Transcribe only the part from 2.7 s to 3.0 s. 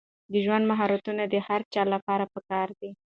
دي.